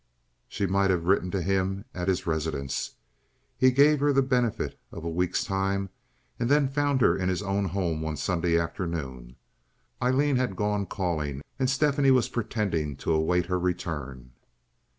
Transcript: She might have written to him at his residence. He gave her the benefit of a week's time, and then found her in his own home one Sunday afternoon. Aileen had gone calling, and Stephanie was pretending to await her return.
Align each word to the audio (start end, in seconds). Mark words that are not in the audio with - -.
She 0.47 0.65
might 0.65 0.89
have 0.89 1.05
written 1.05 1.29
to 1.29 1.43
him 1.43 1.85
at 1.93 2.07
his 2.07 2.25
residence. 2.25 2.95
He 3.55 3.69
gave 3.69 3.99
her 3.99 4.11
the 4.11 4.23
benefit 4.23 4.79
of 4.91 5.03
a 5.03 5.09
week's 5.11 5.43
time, 5.43 5.89
and 6.39 6.49
then 6.49 6.69
found 6.69 7.01
her 7.01 7.15
in 7.15 7.29
his 7.29 7.43
own 7.43 7.65
home 7.65 8.01
one 8.01 8.17
Sunday 8.17 8.57
afternoon. 8.57 9.35
Aileen 10.01 10.37
had 10.37 10.55
gone 10.55 10.87
calling, 10.87 11.43
and 11.59 11.69
Stephanie 11.69 12.09
was 12.09 12.29
pretending 12.29 12.95
to 12.95 13.13
await 13.13 13.45
her 13.45 13.59
return. 13.59 14.31